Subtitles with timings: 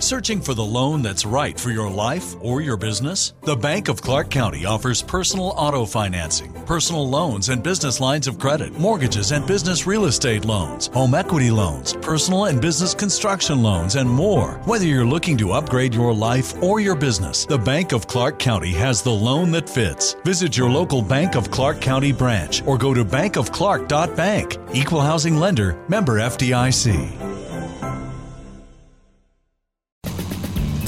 [0.00, 3.34] Searching for the loan that's right for your life or your business?
[3.42, 8.38] The Bank of Clark County offers personal auto financing, personal loans and business lines of
[8.38, 13.96] credit, mortgages and business real estate loans, home equity loans, personal and business construction loans,
[13.96, 14.52] and more.
[14.64, 18.72] Whether you're looking to upgrade your life or your business, the Bank of Clark County
[18.72, 20.14] has the loan that fits.
[20.24, 24.56] Visit your local Bank of Clark County branch or go to bankofclark.bank.
[24.72, 27.29] Equal housing lender, member FDIC.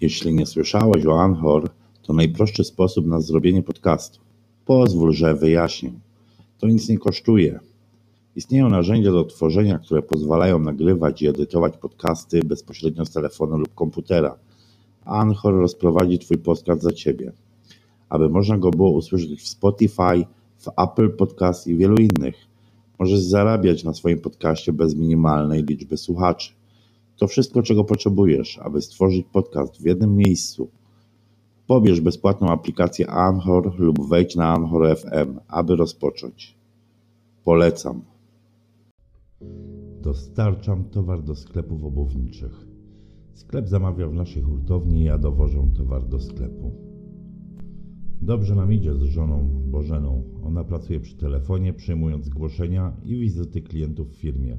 [0.00, 1.70] Jeśli nie słyszałeś o Anchor,
[2.02, 4.20] to najprostszy sposób na zrobienie podcastu.
[4.64, 5.92] Pozwól, że wyjaśnię.
[6.58, 7.60] To nic nie kosztuje.
[8.36, 14.36] Istnieją narzędzia do tworzenia, które pozwalają nagrywać i edytować podcasty bezpośrednio z telefonu lub komputera.
[15.04, 17.32] Anchor rozprowadzi Twój podcast za Ciebie,
[18.08, 20.26] aby można go było usłyszeć w Spotify,
[20.58, 22.36] w Apple Podcast i wielu innych.
[22.98, 26.52] Możesz zarabiać na swoim podcaście bez minimalnej liczby słuchaczy.
[27.16, 30.70] To wszystko, czego potrzebujesz, aby stworzyć podcast w jednym miejscu.
[31.66, 36.58] Pobierz bezpłatną aplikację Anchor lub wejdź na Anchor FM, aby rozpocząć.
[37.44, 38.02] Polecam.
[40.00, 42.66] Dostarczam towar do sklepów obuwniczych.
[43.34, 46.72] Sklep zamawia w naszej hurtowni i ja dowożę towar do sklepu.
[48.22, 50.24] Dobrze nam idzie z żoną Bożeną.
[50.44, 54.58] Ona pracuje przy telefonie, przyjmując zgłoszenia i wizyty klientów w firmie.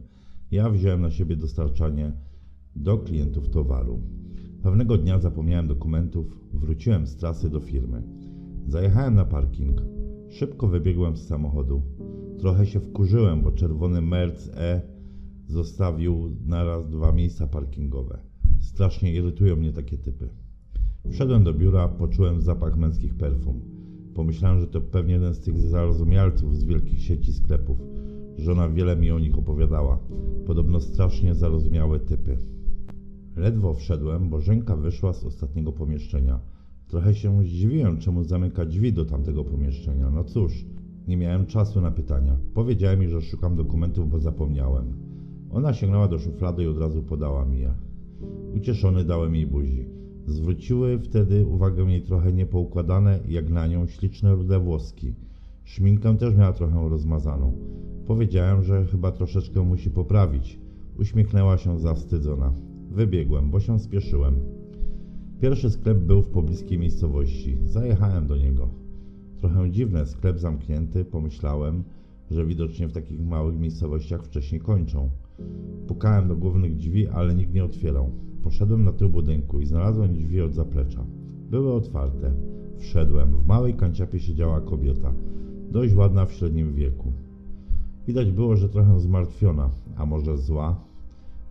[0.52, 2.12] Ja wziąłem na siebie dostarczanie
[2.78, 4.00] do klientów towaru.
[4.64, 8.04] Pewnego dnia zapomniałem dokumentów, wróciłem z trasy do firmy.
[8.68, 9.82] Zajechałem na parking.
[10.30, 11.82] Szybko wybiegłem z samochodu.
[12.40, 14.82] Trochę się wkurzyłem, bo czerwony Merc E
[15.48, 18.20] zostawił naraz dwa miejsca parkingowe.
[18.60, 20.30] Strasznie irytują mnie takie typy.
[21.10, 23.62] Wszedłem do biura, poczułem zapach męskich perfum.
[24.14, 27.78] Pomyślałem, że to pewnie jeden z tych zarozumialców z wielkich sieci sklepów.
[28.38, 30.00] Żona wiele mi o nich opowiadała.
[30.46, 32.38] Podobno strasznie zarozumiałe typy.
[33.38, 36.40] Ledwo wszedłem, bo Żenka wyszła z ostatniego pomieszczenia.
[36.88, 40.10] Trochę się zdziwiłem, czemu zamyka drzwi do tamtego pomieszczenia.
[40.10, 40.66] No cóż,
[41.08, 42.38] nie miałem czasu na pytania.
[42.54, 44.94] Powiedziałem mi, że szukam dokumentów, bo zapomniałem.
[45.52, 47.74] Ona sięgnęła do szuflady i od razu podała mi je.
[48.56, 49.86] Ucieszony dałem jej buzi.
[50.26, 55.14] Zwróciły wtedy uwagę jej trochę niepoukładane, jak na nią, śliczne rude włoski.
[55.64, 57.54] Szminkę też miała trochę rozmazaną.
[58.08, 60.60] Powiedziałem, że chyba troszeczkę musi poprawić.
[61.00, 62.54] Uśmiechnęła się zawstydzona.
[62.92, 64.36] Wybiegłem, bo się spieszyłem.
[65.42, 67.58] Pierwszy sklep był w pobliskiej miejscowości.
[67.66, 68.70] Zajechałem do niego.
[69.38, 71.84] Trochę dziwne, sklep zamknięty, pomyślałem,
[72.32, 75.10] że widocznie w takich małych miejscowościach wcześniej kończą.
[75.88, 78.12] Pukałem do głównych drzwi, ale nikt nie otwierał.
[78.44, 81.06] Poszedłem na tył budynku i znalazłem drzwi od zaplecza.
[81.50, 82.34] Były otwarte.
[82.78, 83.36] Wszedłem.
[83.36, 85.14] W małej kanciapie siedziała kobieta,
[85.72, 87.14] dość ładna w średnim wieku.
[88.08, 90.87] Widać było, że trochę zmartwiona, a może zła.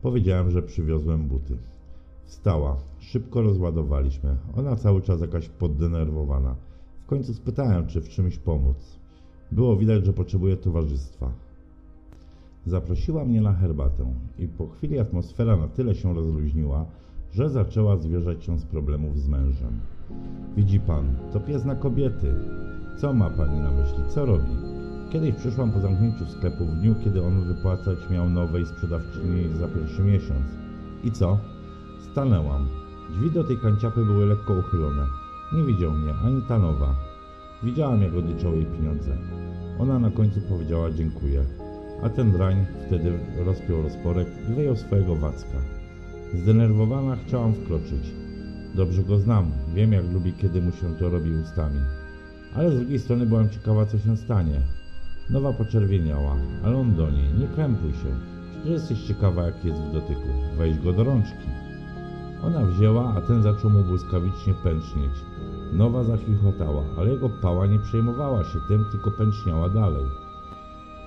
[0.03, 1.57] Powiedziałem, że przywiozłem buty.
[2.25, 2.77] Wstała.
[2.99, 4.37] Szybko rozładowaliśmy.
[4.57, 6.55] Ona cały czas jakaś poddenerwowana.
[7.05, 8.77] W końcu spytałem, czy w czymś pomóc.
[9.53, 11.31] Było widać, że potrzebuje towarzystwa.
[12.67, 16.87] Zaprosiła mnie na herbatę i po chwili atmosfera na tyle się rozluźniła,
[17.33, 19.81] że zaczęła zwierzać się z problemów z mężem.
[20.57, 22.35] Widzi pan, to pies na kobiety.
[23.01, 24.03] Co ma pani na myśli?
[24.09, 24.86] Co robi?
[25.17, 30.03] Kiedyś przyszłam po zamknięciu sklepu w dniu, kiedy on wypłacać miał nowej sprzedawczyni za pierwszy
[30.03, 30.47] miesiąc.
[31.05, 31.39] I co?
[32.13, 32.69] Stanęłam.
[33.11, 35.07] Drzwi do tej kanciapy były lekko uchylone.
[35.53, 36.95] Nie widział mnie, ani ta nowa.
[37.63, 39.17] Widziałam, jak odliczał jej pieniądze.
[39.79, 41.45] Ona na końcu powiedziała dziękuję,
[42.03, 45.59] a ten drań wtedy rozpiął rozporek i wyjął swojego wacka.
[46.35, 48.15] Zdenerwowana chciałam wkroczyć.
[48.75, 51.81] Dobrze go znam, wiem jak lubi, kiedy mu się to robi ustami.
[52.55, 54.61] Ale z drugiej strony byłam ciekawa, co się stanie.
[55.31, 58.09] Nowa poczerwieniała, ale on do niej, nie krępuj się.
[58.51, 60.29] Przecież jesteś ciekawa, jak jest w dotyku.
[60.59, 61.49] Weź go do rączki.
[62.45, 65.13] Ona wzięła, a ten zaczął mu błyskawicznie pęcznieć.
[65.73, 70.05] Nowa zachichotała, ale jego pała nie przejmowała się tym, tylko pęczniała dalej.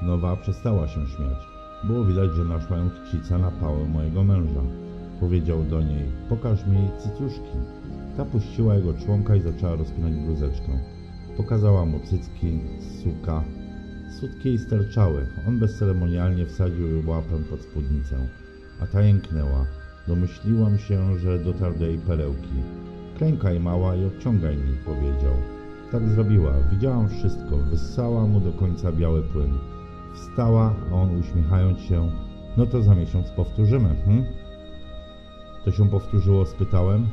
[0.02, 1.48] Nowa przestała się śmiać.
[1.84, 4.62] Było widać, że naszła ją chcica na pałę mojego męża.
[5.20, 7.58] Powiedział do niej, pokaż mi cycuszki.
[8.18, 10.80] Ta puściła jego członka i zaczęła rozpinać bluzeczkę.
[11.38, 12.60] Pokazała mu cycki,
[13.04, 13.44] suka.
[14.10, 15.26] Sutkie jej sterczały.
[15.48, 18.16] On bezceremonialnie wsadził łapę pod spódnicę.
[18.82, 19.66] A ta jęknęła.
[20.08, 22.56] Domyśliłam się, że dotarł do jej perełki.
[23.18, 25.34] Klękaj mała i obciągaj mi, powiedział.
[25.92, 26.54] Tak zrobiła.
[26.72, 27.58] Widziałam wszystko.
[27.58, 29.58] Wyssała mu do końca biały płyn.
[30.16, 32.12] Wstała, a on uśmiechając się,
[32.58, 34.26] no to za miesiąc powtórzymy, hm?
[35.66, 37.08] To się powtórzyło, spytałem.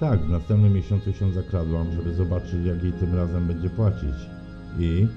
[0.00, 4.14] Tak, w następnym miesiącu się zakradłam, żeby zobaczyć, jak jej tym razem będzie płacić.
[4.78, 5.08] I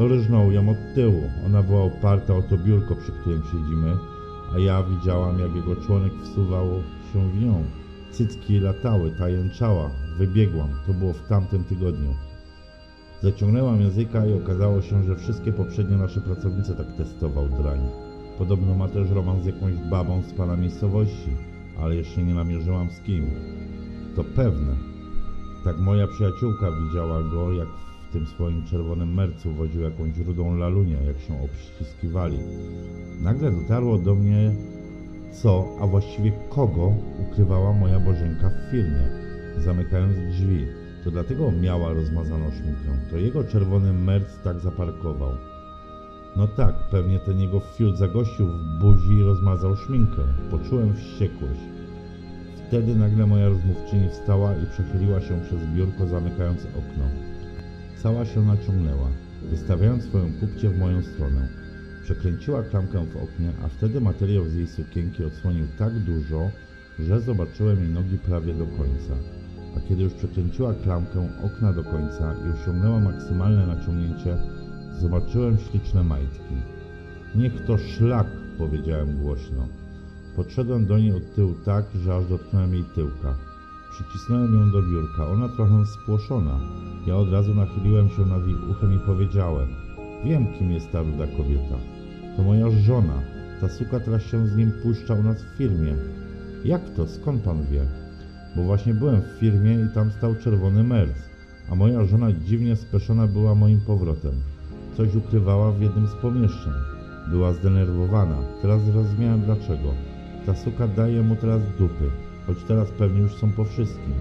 [0.00, 1.30] rżnął ją od tyłu.
[1.46, 3.96] Ona była oparta o to biurko, przy którym siedzimy,
[4.54, 6.68] a ja widziałam, jak jego członek wsuwał
[7.12, 7.64] się w nią.
[8.10, 9.90] Cycki latały, ta jęczała.
[10.18, 10.68] Wybiegłam.
[10.86, 12.14] To było w tamtym tygodniu.
[13.22, 17.80] Zaciągnęłam języka i okazało się, że wszystkie poprzednie nasze pracownice tak testował drań.
[18.38, 21.30] Podobno ma też romans z jakąś babą z pana miejscowości,
[21.80, 23.30] ale jeszcze nie namierzyłam z kim.
[24.16, 24.76] To pewne.
[25.64, 27.68] Tak moja przyjaciółka widziała go, jak
[28.12, 32.38] w tym swoim czerwonym mercu woził jakąś rudą lalunię, jak się obściskiwali.
[33.22, 34.54] Nagle dotarło do mnie,
[35.42, 39.08] co, a właściwie kogo ukrywała moja Bożenka w firmie,
[39.58, 40.66] zamykając drzwi.
[41.04, 43.10] To dlatego miała rozmazaną szminkę.
[43.10, 45.32] To jego czerwony merc tak zaparkował.
[46.36, 50.22] No tak, pewnie ten jego fiut zagościł w buzi i rozmazał szminkę.
[50.50, 51.60] Poczułem wściekłość.
[52.68, 57.32] Wtedy nagle moja rozmówczyni wstała i przechyliła się przez biurko, zamykając okno.
[57.96, 59.08] Cała się naciągnęła,
[59.50, 61.48] wystawiając swoją kupcie w moją stronę.
[62.02, 66.50] Przekręciła klamkę w oknie, a wtedy materiał z jej sukienki odsłonił tak dużo,
[66.98, 69.14] że zobaczyłem jej nogi prawie do końca.
[69.76, 74.36] A kiedy już przekręciła klamkę okna do końca i osiągnęła maksymalne naciągnięcie,
[75.00, 76.54] zobaczyłem śliczne majtki.
[77.34, 78.26] Niech to szlak,
[78.58, 79.68] powiedziałem głośno.
[80.36, 83.51] Podszedłem do niej od tyłu tak, że aż dotknąłem jej tyłka.
[83.92, 86.60] Przycisnąłem ją do biurka, ona trochę spłoszona.
[87.06, 89.68] Ja od razu nachyliłem się nad jej uchem i powiedziałem
[90.24, 91.76] Wiem, kim jest ta ruda kobieta.
[92.36, 93.22] To moja żona.
[93.60, 95.94] Ta suka teraz się z nim puszcza u nas w firmie.
[96.64, 97.06] Jak to?
[97.06, 97.86] Skąd pan wie?
[98.56, 101.16] Bo właśnie byłem w firmie i tam stał czerwony merc,
[101.70, 104.34] a moja żona dziwnie speszona była moim powrotem.
[104.96, 106.72] Coś ukrywała w jednym z pomieszczeń.
[107.30, 108.36] Była zdenerwowana.
[108.62, 109.94] Teraz zrozumiałem dlaczego.
[110.46, 112.10] Ta suka daje mu teraz dupy,
[112.46, 114.14] choć teraz pewnie już są po wszystkim.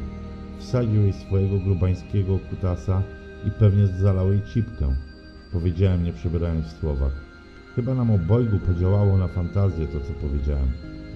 [0.59, 3.01] Wsadził jej swojego grubańskiego kutasa
[3.47, 4.95] i pewnie zalał jej cipkę.
[5.51, 7.13] Powiedziałem, nie przebierając w słowach.
[7.75, 10.71] Chyba nam obojgu podziałało na fantazję to, co powiedziałem.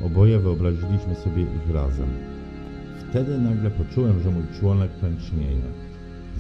[0.06, 2.10] Oboje wyobraziliśmy sobie ich razem.
[3.10, 5.62] Wtedy nagle poczułem, że mój członek pęcznieje.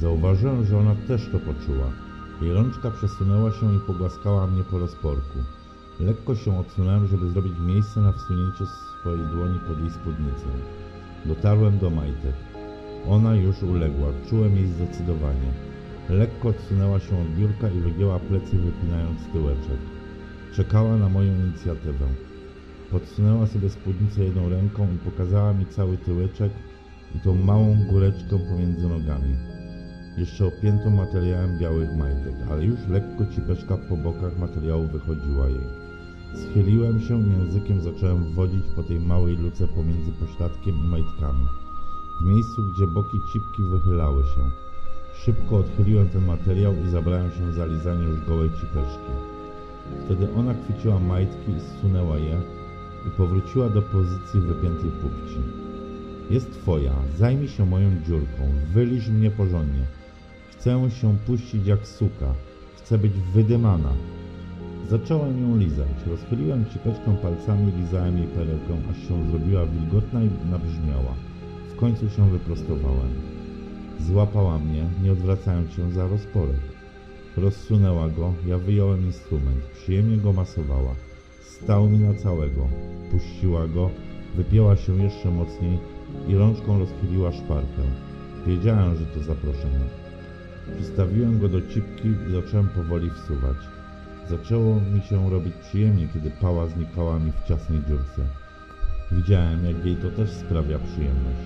[0.01, 1.91] Zauważyłem, że ona też to poczuła.
[2.41, 5.39] Jej rączka przesunęła się i pogłaskała mnie po rozporku.
[5.99, 8.65] Lekko się odsunąłem, żeby zrobić miejsce na wsunięcie
[9.05, 10.47] swojej dłoni pod jej spódnicę.
[11.25, 12.35] Dotarłem do majtek.
[13.07, 15.49] Ona już uległa, czułem jej zdecydowanie.
[16.09, 19.79] Lekko odsunęła się od biurka i wygięła plecy, wypinając tyłeczek.
[20.53, 22.05] Czekała na moją inicjatywę.
[22.91, 26.51] Podsunęła sobie spódnicę jedną ręką i pokazała mi cały tyłeczek
[27.15, 29.35] i tą małą góreczkę pomiędzy nogami.
[30.17, 35.84] Jeszcze opiętą materiałem białych majtek, ale już lekko cipeczka po bokach materiału wychodziła jej.
[36.35, 41.47] Schyliłem się i językiem zacząłem wodzić po tej małej luce pomiędzy pośladkiem i majtkami.
[42.21, 44.51] W miejscu, gdzie boki cipki wychylały się.
[45.13, 49.11] Szybko odchyliłem ten materiał i zabrałem się za lizanie już gołej cipeczki.
[50.05, 52.41] Wtedy ona chwyciła majtki i zsunęła je
[53.07, 55.39] i powróciła do pozycji wypiętej pupci.
[56.29, 59.85] Jest twoja, zajmij się moją dziurką, wyliż mnie porządnie.
[60.51, 62.33] Chcę się puścić jak suka,
[62.77, 63.93] chcę być wydymana.
[64.89, 71.13] Zacząłem ją lizać, rozchyliłem cipeczkę palcami, lizałem jej perełkę, aż się zrobiła wilgotna i nabrzmiała.
[71.73, 73.13] W końcu się wyprostowałem.
[73.99, 76.59] Złapała mnie, nie odwracając się za rozporek.
[77.37, 80.95] Rozsunęła go, ja wyjąłem instrument, przyjemnie go masowała.
[81.41, 82.67] Stał mi na całego.
[83.11, 83.89] Puściła go,
[84.35, 85.79] wypięła się jeszcze mocniej
[86.27, 87.83] i rączką rozchyliła szparkę.
[88.47, 89.85] Wiedziałem, że to zaproszenie.
[90.77, 93.57] Przystawiłem go do cipki i zacząłem powoli wsuwać.
[94.29, 98.21] Zaczęło mi się robić przyjemnie, kiedy pała znikała mi w ciasnej dziurce.
[99.11, 101.45] Widziałem, jak jej to też sprawia przyjemność.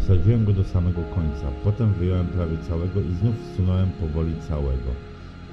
[0.00, 4.90] Wsadziłem go do samego końca, potem wyjąłem prawie całego i znów wsunąłem powoli całego.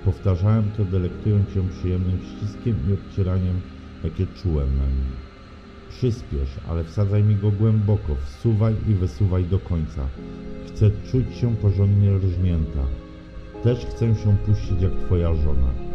[0.06, 3.62] Powtarzałem to, delektując się przyjemnym ściskiem i odcieraniem,
[4.04, 5.12] jakie czułem na nim.
[5.90, 10.08] Przyspiesz, ale wsadzaj mi go głęboko, wsuwaj i wysuwaj do końca.
[10.68, 12.84] Chcę czuć się porządnie rżnięta.
[13.64, 15.87] Też chcę się puścić jak twoja żona.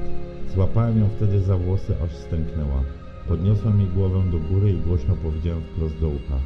[0.55, 2.83] Złapałem ją wtedy za włosy, aż stęknęła.
[3.29, 6.39] Podniosłem jej głowę do góry i głośno powiedziałem wprost do ucha.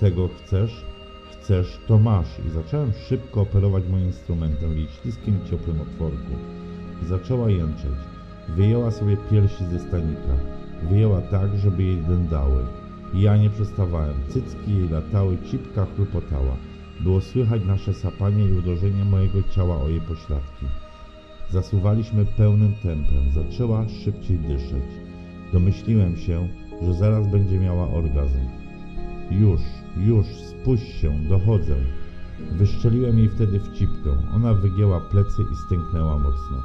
[0.00, 0.84] Tego chcesz?
[1.32, 2.38] Chcesz, to masz.
[2.46, 6.32] I zacząłem szybko operować moim instrumentem jej śliskim, ciepłym otworku.
[7.08, 7.98] Zaczęła jęczeć.
[8.48, 10.34] Wyjęła sobie piersi ze stanika.
[10.82, 12.64] Wyjęła tak, żeby jej dędały.
[13.14, 14.16] Ja nie przestawałem.
[14.28, 16.56] Cycki jej latały, cipka chrupotała.
[17.00, 20.66] Było słychać nasze sapanie i uderzenie mojego ciała o jej pośladki.
[21.52, 23.30] Zasuwaliśmy pełnym tempem.
[23.34, 24.84] Zaczęła szybciej dyszeć.
[25.52, 26.48] Domyśliłem się,
[26.82, 28.38] że zaraz będzie miała orgazm.
[29.30, 29.60] Już,
[29.96, 31.74] już, spuść się, dochodzę.
[32.52, 34.10] Wyszczeliłem jej wtedy w cipkę.
[34.34, 36.62] Ona wygięła plecy i stęknęła mocno.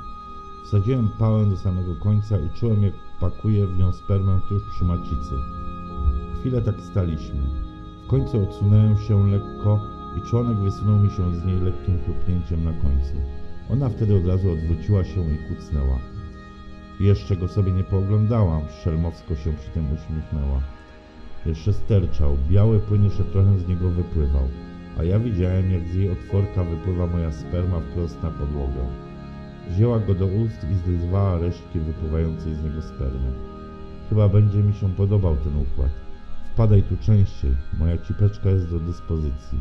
[0.66, 5.36] Wsadziłem pałę do samego końca i czułem, jak pakuje w nią spermę tuż przy macicy.
[6.40, 7.42] Chwilę tak staliśmy.
[8.06, 9.80] W końcu odsunąłem się lekko
[10.18, 13.37] i członek wysunął mi się z niej lekkim chrupnięciem na końcu.
[13.70, 16.00] Ona wtedy od razu odwróciła się i kucnęła.
[17.00, 20.62] Jeszcze go sobie nie pooglądałam, szelmowsko się przy tym uśmiechnęła.
[21.46, 24.48] Jeszcze sterczał, biały płyn jeszcze trochę z niego wypływał,
[25.00, 28.86] a ja widziałem, jak z jej otworka wypływa moja sperma wprost na podłogę.
[29.70, 33.32] Wzięła go do ust i zlizwała resztki wypływającej z niego spermy.
[34.10, 35.92] Chyba będzie mi się podobał ten układ.
[36.54, 39.60] Wpadaj tu częściej, moja cipeczka jest do dyspozycji.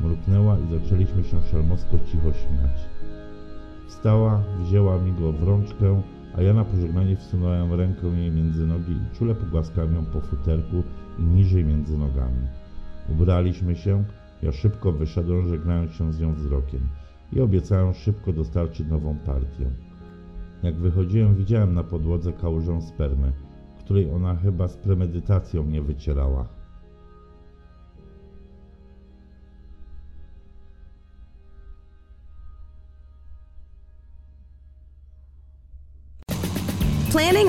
[0.00, 3.03] Mruknęła i zaczęliśmy się szelmowsko cicho śmiać.
[3.86, 6.02] Wstała, wzięła mi go w rączkę,
[6.36, 10.82] a ja na pożegnanie wsunąłem rękę jej między nogi i czule pogłaskałem ją po futerku
[11.18, 12.46] i niżej między nogami.
[13.08, 14.04] Ubraliśmy się,
[14.42, 16.80] ja szybko wyszedłem, żegnając się z nią wzrokiem
[17.32, 19.70] i obiecałem szybko dostarczyć nową partię.
[20.62, 23.32] Jak wychodziłem, widziałem na podłodze kałużę spermy,
[23.78, 26.48] której ona chyba z premedytacją nie wycierała.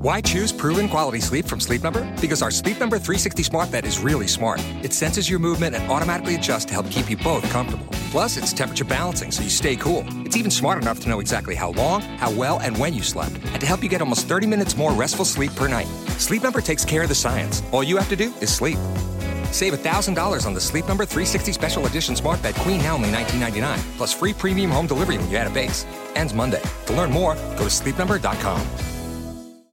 [0.00, 2.08] Why choose proven quality sleep from Sleep Number?
[2.20, 4.62] Because our Sleep Number 360 smart bed is really smart.
[4.84, 7.84] It senses your movement and automatically adjusts to help keep you both comfortable.
[8.12, 10.04] Plus, it's temperature balancing so you stay cool.
[10.24, 13.40] It's even smart enough to know exactly how long, how well, and when you slept,
[13.46, 15.88] and to help you get almost 30 minutes more restful sleep per night.
[16.16, 17.64] Sleep Number takes care of the science.
[17.72, 18.78] All you have to do is sleep.
[19.50, 23.96] Save $1,000 on the Sleep Number 360 Special Edition Smart Bed Queen now only $19.99,
[23.96, 25.86] plus free premium home delivery when you add a base.
[26.14, 26.62] Ends Monday.
[26.86, 28.97] To learn more, go to sleepnumber.com.